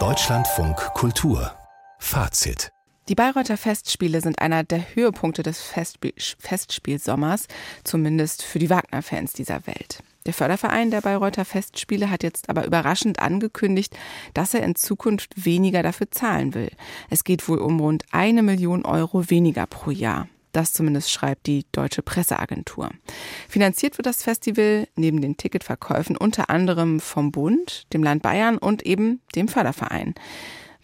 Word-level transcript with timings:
Deutschlandfunk 0.00 0.76
Kultur 0.94 1.52
Fazit 2.00 2.72
die 3.08 3.14
Bayreuther 3.14 3.56
Festspiele 3.56 4.20
sind 4.20 4.40
einer 4.40 4.64
der 4.64 4.96
Höhepunkte 4.96 5.44
des 5.44 5.60
Festspiel 5.60 6.14
Festspielsommers, 6.16 7.46
zumindest 7.84 8.42
für 8.42 8.58
die 8.58 8.70
Wagner-Fans 8.70 9.34
dieser 9.34 9.64
Welt. 9.68 10.02
Der 10.26 10.34
Förderverein 10.34 10.90
der 10.90 11.02
Bayreuther 11.02 11.44
Festspiele 11.44 12.10
hat 12.10 12.24
jetzt 12.24 12.48
aber 12.48 12.64
überraschend 12.64 13.20
angekündigt, 13.20 13.96
dass 14.32 14.54
er 14.54 14.64
in 14.64 14.74
Zukunft 14.74 15.44
weniger 15.44 15.84
dafür 15.84 16.10
zahlen 16.10 16.54
will. 16.54 16.70
Es 17.10 17.22
geht 17.22 17.46
wohl 17.48 17.58
um 17.58 17.78
rund 17.78 18.06
eine 18.10 18.42
Million 18.42 18.84
Euro 18.84 19.30
weniger 19.30 19.66
pro 19.66 19.92
Jahr. 19.92 20.26
Das 20.54 20.72
zumindest 20.72 21.10
schreibt 21.10 21.46
die 21.48 21.66
Deutsche 21.72 22.00
Presseagentur. 22.02 22.90
Finanziert 23.48 23.98
wird 23.98 24.06
das 24.06 24.22
Festival 24.22 24.86
neben 24.94 25.20
den 25.20 25.36
Ticketverkäufen 25.36 26.16
unter 26.16 26.48
anderem 26.48 27.00
vom 27.00 27.32
Bund, 27.32 27.92
dem 27.92 28.04
Land 28.04 28.22
Bayern 28.22 28.56
und 28.58 28.86
eben 28.86 29.20
dem 29.34 29.48
Förderverein. 29.48 30.14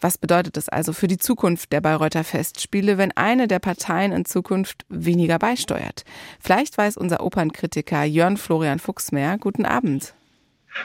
Was 0.01 0.17
bedeutet 0.17 0.57
es 0.57 0.67
also 0.67 0.91
für 0.91 1.07
die 1.07 1.19
Zukunft 1.19 1.71
der 1.71 1.79
Bayreuther 1.79 2.25
Festspiele, 2.25 2.97
wenn 2.97 3.13
eine 3.13 3.47
der 3.47 3.59
Parteien 3.59 4.11
in 4.11 4.25
Zukunft 4.25 4.83
weniger 4.89 5.39
beisteuert? 5.39 6.03
Vielleicht 6.41 6.77
weiß 6.77 6.97
unser 6.97 7.23
Opernkritiker 7.23 8.03
Jörn 8.03 8.35
Florian 8.35 8.79
Fuchs 8.79 9.13
mehr. 9.13 9.37
Guten 9.37 9.63
Abend. 9.63 10.13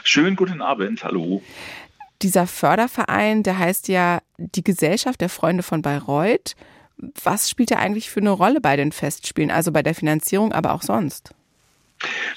Schönen 0.03 0.37
guten 0.37 0.61
Abend, 0.61 1.03
hallo. 1.03 1.41
Dieser 2.21 2.47
Förderverein, 2.47 3.43
der 3.43 3.59
heißt 3.59 3.89
ja 3.89 4.21
die 4.37 4.63
Gesellschaft 4.63 5.19
der 5.19 5.29
Freunde 5.29 5.63
von 5.63 5.81
Bayreuth. 5.81 6.55
Was 6.97 7.49
spielt 7.49 7.71
er 7.71 7.79
eigentlich 7.79 8.09
für 8.09 8.19
eine 8.19 8.31
Rolle 8.31 8.61
bei 8.61 8.75
den 8.75 8.91
Festspielen, 8.91 9.51
also 9.51 9.71
bei 9.71 9.83
der 9.83 9.95
Finanzierung, 9.95 10.51
aber 10.51 10.73
auch 10.73 10.81
sonst? 10.81 11.33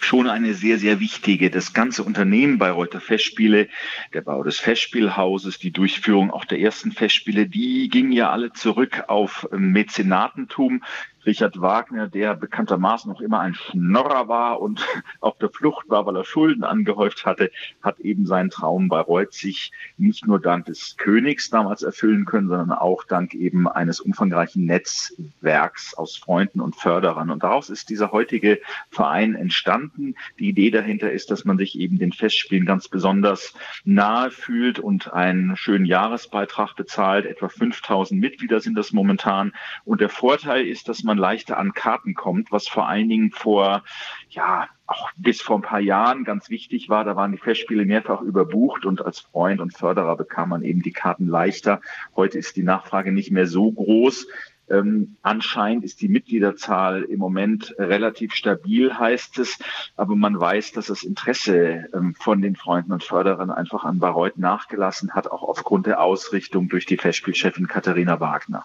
schon 0.00 0.28
eine 0.28 0.54
sehr, 0.54 0.78
sehr 0.78 1.00
wichtige. 1.00 1.50
Das 1.50 1.72
ganze 1.72 2.02
Unternehmen 2.02 2.58
Bayreuther 2.58 3.00
Festspiele, 3.00 3.68
der 4.14 4.22
Bau 4.22 4.42
des 4.42 4.58
Festspielhauses, 4.58 5.58
die 5.58 5.70
Durchführung 5.70 6.30
auch 6.30 6.44
der 6.44 6.60
ersten 6.60 6.92
Festspiele, 6.92 7.46
die 7.46 7.88
gingen 7.88 8.12
ja 8.12 8.30
alle 8.30 8.52
zurück 8.52 9.04
auf 9.08 9.48
Mäzenatentum. 9.52 10.82
Richard 11.26 11.60
Wagner, 11.60 12.08
der 12.08 12.34
bekanntermaßen 12.34 13.10
noch 13.10 13.20
immer 13.20 13.40
ein 13.40 13.54
Schnorrer 13.54 14.28
war 14.28 14.60
und 14.60 14.84
auf 15.20 15.36
der 15.38 15.50
Flucht 15.50 15.88
war, 15.90 16.06
weil 16.06 16.16
er 16.16 16.24
Schulden 16.24 16.64
angehäuft 16.64 17.26
hatte, 17.26 17.50
hat 17.82 18.00
eben 18.00 18.26
seinen 18.26 18.50
Traum 18.50 18.88
bei 18.88 19.00
Reut 19.00 19.34
sich 19.34 19.72
nicht 19.98 20.26
nur 20.26 20.40
dank 20.40 20.66
des 20.66 20.96
Königs 20.96 21.50
damals 21.50 21.82
erfüllen 21.82 22.24
können, 22.24 22.48
sondern 22.48 22.72
auch 22.72 23.04
dank 23.04 23.34
eben 23.34 23.68
eines 23.68 24.00
umfangreichen 24.00 24.64
Netzwerks 24.64 25.94
aus 25.94 26.16
Freunden 26.16 26.60
und 26.60 26.76
Förderern. 26.76 27.30
Und 27.30 27.42
daraus 27.42 27.68
ist 27.68 27.90
dieser 27.90 28.12
heutige 28.12 28.60
Verein 28.90 29.34
entstanden. 29.34 30.14
Die 30.38 30.48
Idee 30.48 30.70
dahinter 30.70 31.12
ist, 31.12 31.30
dass 31.30 31.44
man 31.44 31.58
sich 31.58 31.78
eben 31.78 31.98
den 31.98 32.12
Festspielen 32.12 32.66
ganz 32.66 32.88
besonders 32.88 33.54
nahe 33.84 34.30
fühlt 34.30 34.78
und 34.78 35.12
einen 35.12 35.56
schönen 35.56 35.84
Jahresbeitrag 35.84 36.76
bezahlt. 36.76 37.26
Etwa 37.26 37.48
5000 37.48 38.18
Mitglieder 38.18 38.60
sind 38.60 38.74
das 38.76 38.92
momentan. 38.92 39.52
Und 39.84 40.00
der 40.00 40.08
Vorteil 40.08 40.66
ist, 40.66 40.88
dass 40.88 41.02
man 41.02 41.09
man 41.10 41.18
leichter 41.18 41.58
an 41.58 41.72
Karten 41.72 42.14
kommt, 42.14 42.52
was 42.52 42.68
vor 42.68 42.88
allen 42.88 43.08
Dingen 43.08 43.32
vor, 43.32 43.82
ja, 44.28 44.68
auch 44.86 45.10
bis 45.16 45.42
vor 45.42 45.56
ein 45.56 45.62
paar 45.62 45.80
Jahren 45.80 46.22
ganz 46.24 46.50
wichtig 46.50 46.88
war. 46.88 47.04
Da 47.04 47.16
waren 47.16 47.32
die 47.32 47.38
Festspiele 47.38 47.84
mehrfach 47.84 48.20
überbucht 48.20 48.86
und 48.86 49.04
als 49.04 49.18
Freund 49.18 49.60
und 49.60 49.76
Förderer 49.76 50.16
bekam 50.16 50.50
man 50.50 50.62
eben 50.62 50.82
die 50.82 50.92
Karten 50.92 51.26
leichter. 51.26 51.80
Heute 52.14 52.38
ist 52.38 52.56
die 52.56 52.62
Nachfrage 52.62 53.10
nicht 53.10 53.32
mehr 53.32 53.48
so 53.48 53.72
groß. 53.72 54.28
Ähm, 54.68 55.16
anscheinend 55.22 55.82
ist 55.84 56.00
die 56.00 56.08
Mitgliederzahl 56.08 57.02
im 57.02 57.18
Moment 57.18 57.74
relativ 57.76 58.32
stabil, 58.32 58.96
heißt 58.96 59.40
es. 59.40 59.58
Aber 59.96 60.14
man 60.14 60.38
weiß, 60.38 60.70
dass 60.72 60.86
das 60.86 61.02
Interesse 61.02 61.88
ähm, 61.92 62.14
von 62.14 62.40
den 62.40 62.54
Freunden 62.54 62.92
und 62.92 63.02
Förderern 63.02 63.50
einfach 63.50 63.82
an 63.82 63.98
Bayreuth 63.98 64.38
nachgelassen 64.38 65.12
hat, 65.12 65.28
auch 65.28 65.42
aufgrund 65.42 65.86
der 65.86 66.00
Ausrichtung 66.00 66.68
durch 66.68 66.86
die 66.86 66.98
Festspielchefin 66.98 67.66
Katharina 67.66 68.20
Wagner. 68.20 68.64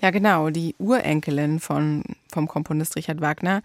Ja, 0.00 0.10
genau. 0.10 0.50
Die 0.50 0.74
Urenkelin 0.78 1.60
von, 1.60 2.02
vom 2.32 2.48
Komponist 2.48 2.96
Richard 2.96 3.20
Wagner 3.20 3.62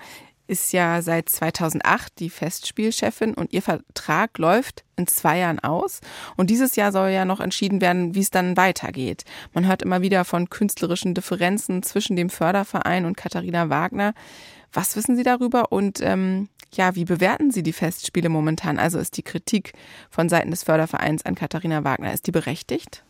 ist 0.47 0.71
ja 0.71 1.01
seit 1.01 1.29
2008 1.29 2.19
die 2.19 2.29
Festspielchefin 2.29 3.33
und 3.33 3.53
ihr 3.53 3.61
Vertrag 3.61 4.37
läuft 4.37 4.83
in 4.95 5.07
zwei 5.07 5.39
Jahren 5.39 5.59
aus. 5.59 5.99
Und 6.37 6.49
dieses 6.49 6.75
Jahr 6.75 6.91
soll 6.91 7.09
ja 7.09 7.25
noch 7.25 7.41
entschieden 7.41 7.81
werden, 7.81 8.15
wie 8.15 8.21
es 8.21 8.31
dann 8.31 8.57
weitergeht. 8.57 9.25
Man 9.53 9.67
hört 9.67 9.81
immer 9.81 10.01
wieder 10.01 10.25
von 10.25 10.49
künstlerischen 10.49 11.13
Differenzen 11.13 11.83
zwischen 11.83 12.15
dem 12.15 12.29
Förderverein 12.29 13.05
und 13.05 13.17
Katharina 13.17 13.69
Wagner. 13.69 14.13
Was 14.73 14.95
wissen 14.95 15.15
Sie 15.15 15.23
darüber 15.23 15.71
und 15.71 16.01
ähm, 16.01 16.49
ja, 16.73 16.95
wie 16.95 17.05
bewerten 17.05 17.51
Sie 17.51 17.63
die 17.63 17.73
Festspiele 17.73 18.29
momentan? 18.29 18.79
Also 18.79 18.99
ist 18.99 19.17
die 19.17 19.23
Kritik 19.23 19.73
von 20.09 20.29
Seiten 20.29 20.51
des 20.51 20.63
Fördervereins 20.63 21.25
an 21.25 21.35
Katharina 21.35 21.83
Wagner, 21.83 22.13
ist 22.13 22.27
die 22.27 22.31
berechtigt? 22.31 23.03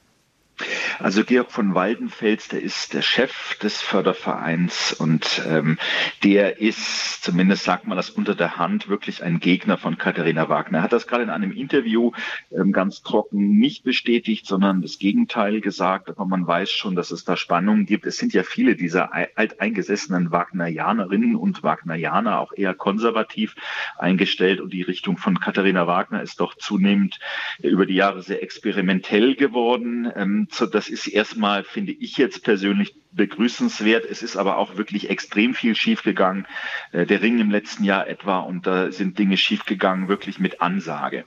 Also 0.99 1.23
Georg 1.23 1.51
von 1.51 1.75
Waldenfels, 1.75 2.47
der 2.47 2.61
ist 2.61 2.93
der 2.93 3.03
Chef 3.03 3.55
des 3.59 3.79
Fördervereins 3.79 4.93
und 4.93 5.43
ähm, 5.47 5.77
der 6.23 6.59
ist, 6.59 7.23
zumindest 7.23 7.63
sagt 7.63 7.85
man 7.85 7.95
das 7.95 8.09
unter 8.09 8.33
der 8.33 8.57
Hand, 8.57 8.89
wirklich 8.89 9.23
ein 9.23 9.39
Gegner 9.39 9.77
von 9.77 9.99
Katharina 9.99 10.49
Wagner. 10.49 10.79
Er 10.79 10.83
hat 10.83 10.93
das 10.93 11.05
gerade 11.05 11.23
in 11.23 11.29
einem 11.29 11.51
Interview 11.51 12.11
ähm, 12.51 12.71
ganz 12.71 13.03
trocken 13.03 13.59
nicht 13.59 13.83
bestätigt, 13.83 14.47
sondern 14.47 14.81
das 14.81 14.97
Gegenteil 14.97 15.61
gesagt. 15.61 16.09
Aber 16.09 16.25
man 16.25 16.47
weiß 16.47 16.71
schon, 16.71 16.95
dass 16.95 17.11
es 17.11 17.23
da 17.23 17.37
Spannungen 17.37 17.85
gibt. 17.85 18.07
Es 18.07 18.17
sind 18.17 18.33
ja 18.33 18.41
viele 18.41 18.75
dieser 18.75 19.13
alteingesessenen 19.13 20.31
Wagnerianerinnen 20.31 21.35
und 21.35 21.61
Wagnerianer 21.61 22.39
auch 22.39 22.53
eher 22.55 22.73
konservativ 22.73 23.55
eingestellt 23.97 24.59
und 24.59 24.73
die 24.73 24.81
Richtung 24.81 25.17
von 25.17 25.39
Katharina 25.39 25.85
Wagner 25.85 26.23
ist 26.23 26.39
doch 26.39 26.55
zunehmend 26.55 27.19
über 27.59 27.85
die 27.85 27.95
Jahre 27.95 28.23
sehr 28.23 28.41
experimentell 28.41 29.35
geworden. 29.35 30.11
Ähm, 30.15 30.46
so, 30.53 30.65
das 30.65 30.89
ist 30.89 31.07
erstmal, 31.07 31.63
finde 31.63 31.91
ich 31.91 32.17
jetzt 32.17 32.43
persönlich 32.43 32.95
begrüßenswert. 33.11 34.05
Es 34.05 34.21
ist 34.21 34.37
aber 34.37 34.57
auch 34.57 34.77
wirklich 34.77 35.09
extrem 35.09 35.53
viel 35.53 35.75
schiefgegangen. 35.75 36.47
Äh, 36.91 37.05
der 37.05 37.21
Ring 37.21 37.39
im 37.39 37.51
letzten 37.51 37.83
Jahr 37.83 38.07
etwa 38.07 38.39
und 38.39 38.67
da 38.67 38.91
sind 38.91 39.19
Dinge 39.19 39.37
schiefgegangen, 39.37 40.07
wirklich 40.07 40.39
mit 40.39 40.61
Ansage, 40.61 41.25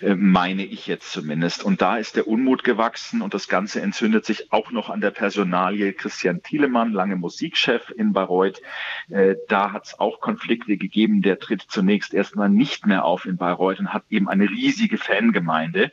äh, 0.00 0.14
meine 0.14 0.64
ich 0.64 0.86
jetzt 0.86 1.12
zumindest. 1.12 1.62
Und 1.62 1.82
da 1.82 1.98
ist 1.98 2.16
der 2.16 2.28
Unmut 2.28 2.64
gewachsen 2.64 3.20
und 3.20 3.34
das 3.34 3.48
Ganze 3.48 3.82
entzündet 3.82 4.24
sich 4.24 4.52
auch 4.52 4.70
noch 4.70 4.88
an 4.88 5.00
der 5.00 5.10
Personalie 5.10 5.92
Christian 5.92 6.42
Thielemann, 6.42 6.92
lange 6.92 7.16
Musikchef 7.16 7.92
in 7.96 8.12
Bayreuth. 8.12 8.62
Äh, 9.10 9.34
da 9.48 9.72
hat 9.72 9.86
es 9.86 10.00
auch 10.00 10.20
Konflikte 10.20 10.76
gegeben. 10.76 11.22
Der 11.22 11.38
tritt 11.38 11.62
zunächst 11.62 12.14
erstmal 12.14 12.48
nicht 12.48 12.86
mehr 12.86 13.04
auf 13.04 13.26
in 13.26 13.36
Bayreuth 13.36 13.80
und 13.80 13.92
hat 13.92 14.04
eben 14.10 14.28
eine 14.28 14.48
riesige 14.48 14.96
Fangemeinde. 14.98 15.90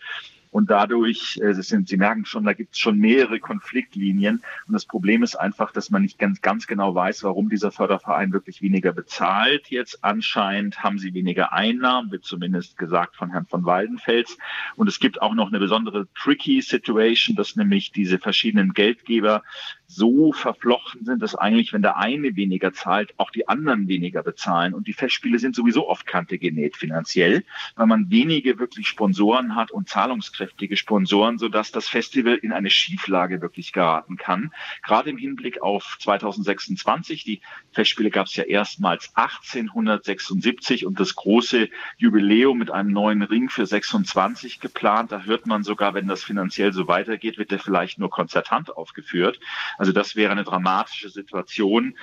Und 0.52 0.72
dadurch, 0.72 1.40
äh, 1.42 1.54
sind, 1.54 1.90
Sie 1.90 1.98
merken 1.98 2.26
schon, 2.26 2.44
da 2.44 2.54
gibt 2.54 2.74
es 2.74 2.80
schon 2.80 2.98
mehrere 2.98 3.40
Konfliktlinien. 3.40 4.42
Und 4.68 4.74
das 4.74 4.86
Problem 4.86 5.22
ist 5.24 5.36
einfach, 5.36 5.72
dass 5.72 5.90
man 5.90 6.02
nicht 6.02 6.18
ganz, 6.18 6.42
ganz 6.42 6.66
genau 6.66 6.96
weiß, 6.96 7.24
warum 7.24 7.50
dieser 7.50 7.72
Förderverein 7.72 8.34
wirklich 8.34 8.62
weniger 8.62 8.92
bezahlt. 8.92 9.68
Jetzt 9.68 10.04
anscheinend 10.04 10.82
haben 10.82 10.98
sie 10.98 11.14
weniger 11.14 11.54
Einnahmen, 11.54 12.12
wird 12.12 12.26
zumindest 12.26 12.78
gesagt 12.78 13.16
von 13.16 13.32
Herrn 13.32 13.46
von 13.46 13.66
Waldenfels. 13.66 14.38
Und 14.76 14.88
es 14.88 15.00
gibt 15.00 15.22
auch 15.22 15.36
noch 15.36 15.50
eine 15.50 15.60
besondere 15.60 16.08
tricky 16.16 16.62
Situation, 16.62 17.36
dass 17.36 17.56
nämlich 17.56 17.92
diese 17.92 18.18
verschiedenen 18.18 18.74
Geldgeber 18.74 19.44
so 19.90 20.32
verflochten 20.32 21.04
sind, 21.04 21.22
dass 21.22 21.34
eigentlich, 21.34 21.74
wenn 21.74 21.82
der 21.82 21.98
eine 21.98 22.36
weniger 22.36 22.74
zahlt, 22.74 23.16
auch 23.18 23.32
die 23.32 23.48
anderen 23.48 23.88
weniger 23.88 24.22
bezahlen. 24.22 24.76
Und 24.76 24.88
die 24.88 24.94
Festspiele 24.94 25.40
sind 25.40 25.56
sowieso 25.56 25.90
oft 25.90 26.06
Kante 26.06 26.38
genäht 26.38 26.78
finanziell, 26.78 27.44
weil 27.76 27.88
man 27.88 28.12
wenige 28.12 28.60
wirklich 28.60 28.88
Sponsoren 28.88 29.56
hat 29.56 29.72
und 29.72 29.90
zahlungskräftige 29.90 30.78
Sponsoren, 30.78 31.40
sodass 31.40 31.72
das 31.72 31.90
Festival 31.90 32.36
in 32.36 32.54
eine 32.54 32.70
Schieflage 32.70 33.42
wirklich 33.42 33.74
geraten 33.74 34.16
kann. 34.16 34.52
Gerade 34.84 35.10
im 35.10 35.18
Hinblick 35.18 35.64
auf 35.64 35.98
2026. 36.00 37.24
Die 37.24 37.42
Festspiele 37.72 38.12
gab 38.12 38.28
es 38.28 38.36
ja 38.36 38.44
erstmals 38.44 39.12
1876 39.16 40.86
und 40.86 41.00
das 41.00 41.16
große 41.16 41.68
Jubiläum 41.98 42.60
mit 42.60 42.70
einem 42.70 42.92
neuen 42.92 43.24
Ring 43.24 43.50
für 43.50 43.66
26 43.66 44.60
geplant. 44.60 45.12
Da 45.12 45.24
hört 45.24 45.48
man 45.48 45.64
sogar, 45.64 45.96
wenn 45.96 46.08
das 46.08 46.24
finanziell 46.24 46.74
so 46.74 46.88
weitergeht, 46.88 47.40
wird 47.40 47.50
der 47.50 47.60
vielleicht 47.60 47.98
nur 47.98 48.12
konzertant 48.12 48.78
aufgeführt. 48.78 49.40
Also 49.80 49.94
das 49.94 50.18
wäre 50.18 50.34
eine 50.34 50.44
dramatische 50.44 51.10
Situation. 51.10 51.98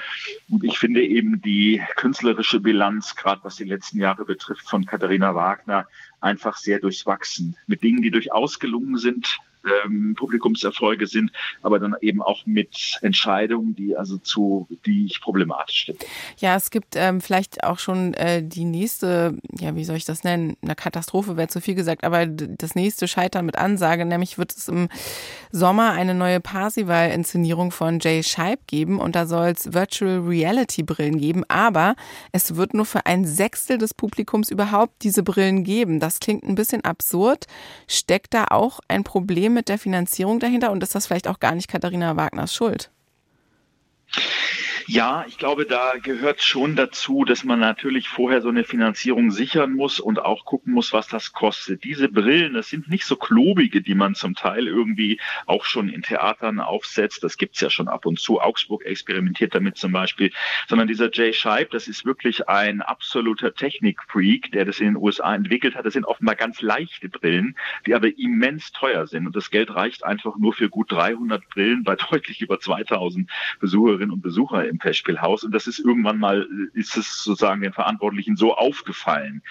Und 0.48 0.64
ich 0.64 0.78
finde 0.78 1.04
eben 1.04 1.42
die 1.42 1.82
künstlerische 1.96 2.58
Bilanz, 2.58 3.14
gerade 3.14 3.44
was 3.44 3.56
die 3.56 3.64
letzten 3.64 3.98
Jahre 3.98 4.24
betrifft, 4.24 4.66
von 4.66 4.86
Katharina 4.86 5.34
Wagner 5.34 5.86
einfach 6.20 6.56
sehr 6.56 6.80
durchwachsen. 6.80 7.54
Mit 7.66 7.82
Dingen, 7.82 8.00
die 8.00 8.10
durchaus 8.10 8.58
gelungen 8.58 8.96
sind, 8.96 9.38
ähm, 9.84 10.14
Publikumserfolge 10.16 11.06
sind, 11.06 11.30
aber 11.62 11.78
dann 11.78 11.94
eben 12.00 12.22
auch 12.22 12.46
mit 12.46 12.98
Entscheidungen, 13.02 13.74
die 13.74 13.96
also 13.96 14.18
zu, 14.18 14.68
die 14.86 15.06
ich 15.06 15.20
problematisch 15.20 15.86
finde. 15.86 16.04
Ja, 16.38 16.56
es 16.56 16.70
gibt 16.70 16.94
ähm, 16.96 17.20
vielleicht 17.20 17.64
auch 17.64 17.78
schon 17.78 18.14
äh, 18.14 18.42
die 18.42 18.64
nächste, 18.64 19.38
ja, 19.58 19.74
wie 19.74 19.84
soll 19.84 19.96
ich 19.96 20.04
das 20.04 20.24
nennen? 20.24 20.56
Eine 20.62 20.74
Katastrophe 20.74 21.36
wäre 21.36 21.48
zu 21.48 21.60
viel 21.60 21.74
gesagt, 21.74 22.04
aber 22.04 22.26
das 22.26 22.74
nächste 22.74 23.08
Scheitern 23.08 23.46
mit 23.46 23.58
Ansage, 23.58 24.04
nämlich 24.04 24.38
wird 24.38 24.52
es 24.52 24.68
im 24.68 24.88
Sommer 25.50 25.92
eine 25.92 26.14
neue 26.14 26.40
Parsival-Inszenierung 26.40 27.70
von 27.70 27.98
Jay 28.00 28.22
Scheib 28.22 28.66
geben 28.66 28.98
und 28.98 29.16
da 29.16 29.26
soll 29.26 29.48
es 29.48 29.72
Virtual 29.72 30.20
Reality 30.20 30.82
Brillen 30.82 31.18
geben, 31.18 31.44
aber 31.48 31.96
es 32.32 32.56
wird 32.56 32.74
nur 32.74 32.84
für 32.84 33.06
ein 33.06 33.24
Sechstel 33.24 33.78
des 33.78 33.94
Publikums 33.94 34.50
überhaupt 34.50 35.02
diese 35.02 35.22
Brillen 35.22 35.64
geben. 35.64 36.00
Das 36.00 36.20
klingt 36.20 36.44
ein 36.44 36.54
bisschen 36.54 36.84
absurd. 36.84 37.46
Steckt 37.88 38.34
da 38.34 38.46
auch 38.50 38.80
ein 38.88 39.04
Problem 39.04 39.54
mit 39.56 39.68
der 39.68 39.78
Finanzierung 39.78 40.38
dahinter 40.38 40.70
und 40.70 40.82
ist 40.84 40.94
das 40.94 41.06
vielleicht 41.08 41.26
auch 41.26 41.40
gar 41.40 41.56
nicht 41.56 41.66
Katharina 41.66 42.16
Wagners 42.16 42.54
Schuld? 42.54 42.90
Ja, 44.88 45.24
ich 45.26 45.36
glaube, 45.36 45.66
da 45.66 45.94
gehört 46.00 46.42
schon 46.42 46.76
dazu, 46.76 47.24
dass 47.24 47.42
man 47.42 47.58
natürlich 47.58 48.08
vorher 48.08 48.40
so 48.40 48.50
eine 48.50 48.62
Finanzierung 48.62 49.32
sichern 49.32 49.72
muss 49.72 49.98
und 49.98 50.20
auch 50.20 50.44
gucken 50.44 50.72
muss, 50.74 50.92
was 50.92 51.08
das 51.08 51.32
kostet. 51.32 51.82
Diese 51.82 52.08
Brillen, 52.08 52.54
das 52.54 52.68
sind 52.68 52.88
nicht 52.88 53.04
so 53.04 53.16
klobige, 53.16 53.82
die 53.82 53.96
man 53.96 54.14
zum 54.14 54.36
Teil 54.36 54.68
irgendwie 54.68 55.20
auch 55.46 55.64
schon 55.64 55.88
in 55.88 56.02
Theatern 56.02 56.60
aufsetzt. 56.60 57.24
Das 57.24 57.36
gibt's 57.36 57.60
ja 57.60 57.68
schon 57.68 57.88
ab 57.88 58.06
und 58.06 58.20
zu. 58.20 58.40
Augsburg 58.40 58.86
experimentiert 58.86 59.56
damit 59.56 59.76
zum 59.76 59.90
Beispiel. 59.90 60.30
Sondern 60.68 60.86
dieser 60.86 61.10
Jay 61.12 61.32
Scheib, 61.32 61.72
das 61.72 61.88
ist 61.88 62.04
wirklich 62.04 62.48
ein 62.48 62.80
absoluter 62.80 63.54
Technikfreak, 63.54 64.52
der 64.52 64.66
das 64.66 64.78
in 64.78 64.86
den 64.86 64.96
USA 64.96 65.34
entwickelt 65.34 65.74
hat. 65.74 65.84
Das 65.84 65.94
sind 65.94 66.04
offenbar 66.04 66.36
ganz 66.36 66.60
leichte 66.60 67.08
Brillen, 67.08 67.56
die 67.86 67.94
aber 67.94 68.16
immens 68.16 68.70
teuer 68.70 69.08
sind. 69.08 69.26
Und 69.26 69.34
das 69.34 69.50
Geld 69.50 69.74
reicht 69.74 70.04
einfach 70.04 70.36
nur 70.36 70.52
für 70.52 70.68
gut 70.68 70.92
300 70.92 71.48
Brillen 71.48 71.82
bei 71.82 71.96
deutlich 72.10 72.40
über 72.40 72.60
2000 72.60 73.28
Besucherinnen 73.58 74.12
und 74.12 74.22
Besucher 74.22 74.64
im 74.68 74.75
Festspielhaus. 74.80 75.44
Und 75.44 75.52
das 75.52 75.66
ist 75.66 75.78
irgendwann 75.78 76.18
mal, 76.18 76.46
ist 76.74 76.96
es 76.96 77.22
sozusagen 77.22 77.62
den 77.62 77.72
Verantwortlichen 77.72 78.36
so 78.36 78.54
aufgefallen. 78.54 79.42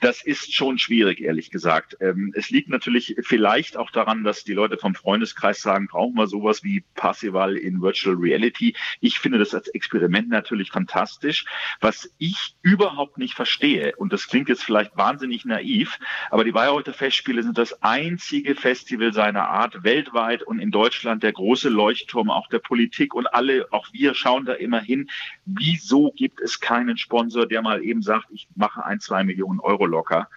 Das 0.00 0.22
ist 0.22 0.54
schon 0.54 0.78
schwierig, 0.78 1.20
ehrlich 1.20 1.50
gesagt. 1.50 1.96
Ähm, 2.00 2.32
es 2.36 2.50
liegt 2.50 2.68
natürlich 2.68 3.16
vielleicht 3.22 3.76
auch 3.76 3.90
daran, 3.90 4.24
dass 4.24 4.44
die 4.44 4.54
Leute 4.54 4.78
vom 4.78 4.94
Freundeskreis 4.94 5.62
sagen, 5.62 5.88
brauchen 5.88 6.14
wir 6.14 6.26
sowas 6.26 6.62
wie 6.62 6.84
Passival 6.94 7.56
in 7.56 7.80
Virtual 7.80 8.16
Reality. 8.16 8.74
Ich 9.00 9.18
finde 9.18 9.38
das 9.38 9.54
als 9.54 9.68
Experiment 9.68 10.28
natürlich 10.28 10.70
fantastisch. 10.70 11.44
Was 11.80 12.12
ich 12.18 12.56
überhaupt 12.62 13.18
nicht 13.18 13.34
verstehe, 13.34 13.94
und 13.96 14.12
das 14.12 14.26
klingt 14.28 14.48
jetzt 14.48 14.64
vielleicht 14.64 14.96
wahnsinnig 14.96 15.44
naiv, 15.44 15.98
aber 16.30 16.44
die 16.44 16.52
Bayreuther 16.52 16.92
Festspiele 16.92 17.42
sind 17.42 17.58
das 17.58 17.82
einzige 17.82 18.54
Festival 18.54 19.12
seiner 19.12 19.48
Art 19.48 19.82
weltweit 19.84 20.42
und 20.42 20.58
in 20.58 20.70
Deutschland 20.70 21.22
der 21.22 21.32
große 21.32 21.68
Leuchtturm 21.68 22.30
auch 22.30 22.48
der 22.48 22.58
Politik 22.58 23.14
und 23.14 23.26
alle, 23.26 23.66
auch 23.70 23.88
wir 23.92 24.14
schauen 24.14 24.44
da 24.44 24.52
immer 24.52 24.67
hin. 24.76 25.08
Wieso 25.46 26.12
gibt 26.12 26.40
es 26.40 26.60
keinen 26.60 26.98
Sponsor, 26.98 27.46
der 27.46 27.62
mal 27.62 27.82
eben 27.82 28.02
sagt, 28.02 28.26
ich 28.30 28.48
mache 28.54 28.84
ein, 28.84 29.00
zwei 29.00 29.24
Millionen 29.24 29.60
Euro 29.60 29.86
locker? 29.86 30.28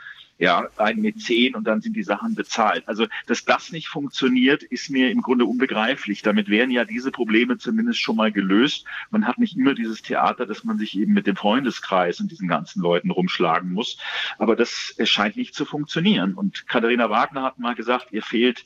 ja, 0.42 0.68
ein 0.78 1.00
Mäzen 1.00 1.54
und 1.54 1.66
dann 1.66 1.82
sind 1.82 1.96
die 1.96 2.02
Sachen 2.02 2.34
bezahlt. 2.34 2.88
Also, 2.88 3.06
dass 3.28 3.46
das 3.46 3.72
nicht 3.72 3.88
funktioniert, 3.88 4.64
ist 4.64 4.90
mir 4.90 5.12
im 5.12 5.22
Grunde 5.22 5.46
unbegreiflich. 5.46 6.24
Damit 6.24 6.50
wären 6.50 6.72
ja 6.72 6.84
diese 6.84 7.12
Probleme 7.12 7.60
zumindest 7.60 8.00
schon 8.00 8.16
mal 8.16 8.32
gelöst. 8.32 8.86
Man 9.12 9.28
hat 9.28 9.38
nicht 9.38 9.56
immer 9.56 9.76
dieses 9.76 10.02
Theater, 10.02 10.48
dass 10.48 10.64
man 10.64 10.80
sich 10.80 10.98
eben 10.98 11.14
mit 11.14 11.28
dem 11.28 11.36
Freundeskreis 11.36 12.20
und 12.20 12.32
diesen 12.32 12.48
ganzen 12.48 12.82
Leuten 12.82 13.12
rumschlagen 13.12 13.72
muss. 13.72 14.00
Aber 14.40 14.56
das 14.56 14.96
scheint 15.04 15.38
nicht 15.38 15.54
zu 15.54 15.64
funktionieren. 15.64 16.34
Und 16.34 16.68
Katharina 16.68 17.12
Wagner 17.12 17.44
hat 17.44 17.60
mal 17.60 17.76
gesagt, 17.76 18.08
ihr 18.12 18.24
fehlt 18.24 18.66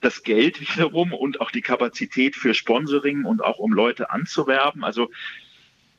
das 0.00 0.22
Geld 0.22 0.60
wiederum 0.76 1.12
und 1.12 1.40
auch 1.40 1.50
die 1.50 1.62
Kapazität 1.62 2.36
für 2.36 2.54
Sponsoring 2.54 3.24
und 3.24 3.42
auch 3.42 3.58
um 3.58 3.72
Leute 3.72 4.10
anzuwerben. 4.10 4.84
Also 4.84 5.10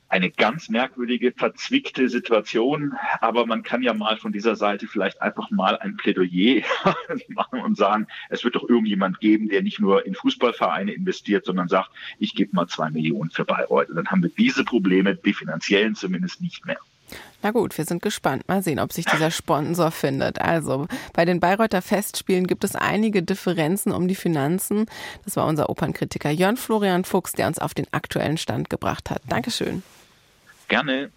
eine 0.08 0.30
ganz 0.30 0.68
merkwürdige, 0.70 1.32
verzwickte 1.32 2.08
Situation. 2.08 2.94
Aber 3.20 3.46
man 3.46 3.62
kann 3.62 3.82
ja 3.82 3.92
mal 3.92 4.16
von 4.16 4.32
dieser 4.32 4.56
Seite 4.56 4.86
vielleicht 4.86 5.20
einfach 5.20 5.50
mal 5.50 5.76
ein 5.78 5.96
Plädoyer 5.96 6.62
machen 7.28 7.60
und 7.60 7.76
sagen, 7.76 8.06
es 8.30 8.42
wird 8.42 8.56
doch 8.56 8.68
irgendjemand 8.68 9.20
geben, 9.20 9.48
der 9.48 9.62
nicht 9.62 9.80
nur 9.80 10.06
in 10.06 10.14
Fußballvereine 10.14 10.92
investiert, 10.92 11.44
sondern 11.44 11.68
sagt, 11.68 11.90
ich 12.18 12.34
gebe 12.34 12.56
mal 12.56 12.66
zwei 12.68 12.90
Millionen 12.90 13.30
für 13.30 13.44
Bayreuth. 13.44 13.90
Und 13.90 13.96
dann 13.96 14.08
haben 14.08 14.22
wir 14.22 14.30
diese 14.30 14.64
Probleme, 14.64 15.14
die 15.14 15.34
finanziellen 15.34 15.94
zumindest 15.94 16.40
nicht 16.40 16.64
mehr. 16.64 16.78
Na 17.42 17.52
gut, 17.52 17.78
wir 17.78 17.84
sind 17.84 18.02
gespannt. 18.02 18.48
Mal 18.48 18.62
sehen, 18.62 18.80
ob 18.80 18.92
sich 18.92 19.04
dieser 19.04 19.30
Sponsor 19.30 19.90
findet. 19.90 20.40
Also, 20.40 20.88
bei 21.12 21.24
den 21.24 21.38
Bayreuther 21.38 21.82
Festspielen 21.82 22.46
gibt 22.46 22.64
es 22.64 22.74
einige 22.74 23.22
Differenzen 23.22 23.92
um 23.92 24.08
die 24.08 24.16
Finanzen. 24.16 24.86
Das 25.24 25.36
war 25.36 25.46
unser 25.46 25.70
Opernkritiker 25.70 26.30
Jörn 26.30 26.56
Florian 26.56 27.04
Fuchs, 27.04 27.32
der 27.32 27.46
uns 27.46 27.58
auf 27.58 27.74
den 27.74 27.86
aktuellen 27.92 28.38
Stand 28.38 28.70
gebracht 28.70 29.10
hat. 29.10 29.22
Dankeschön. 29.28 29.82
Gerne. 30.66 31.10